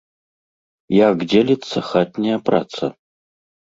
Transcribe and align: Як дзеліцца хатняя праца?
Як 1.05 1.15
дзеліцца 1.35 1.87
хатняя 1.93 2.37
праца? 2.51 2.95